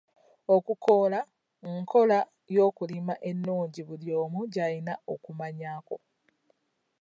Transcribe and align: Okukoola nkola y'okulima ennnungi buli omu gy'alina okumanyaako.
Okukoola 0.55 1.19
nkola 1.73 2.19
y'okulima 2.55 3.13
ennnungi 3.29 3.81
buli 3.87 4.07
omu 4.21 4.39
gy'alina 4.53 4.93
okumanyaako. 5.13 5.95